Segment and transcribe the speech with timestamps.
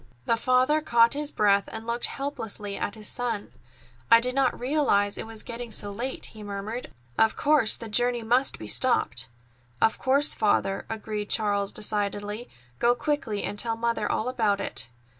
[0.25, 3.51] The father caught his breath and looked helplessly at his son.
[4.09, 6.91] "I did not realize it was getting so late," he murmured.
[7.19, 9.29] "Of course the journey must be stopped."
[9.79, 12.49] "Of course, Father," agreed Charles decidedly.
[12.79, 14.89] "Go quickly and tell Mother all about it.